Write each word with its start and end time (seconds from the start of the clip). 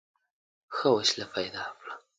ښه 0.75 0.87
وسیله 0.97 1.25
پیدا 1.35 1.63
کړه. 1.77 1.93